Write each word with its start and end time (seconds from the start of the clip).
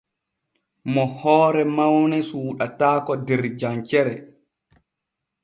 Mo 0.93 1.03
hoore 1.17 1.61
mawne 1.75 2.17
suuɗataako 2.29 3.13
der 3.27 3.41
jancere. 3.59 4.15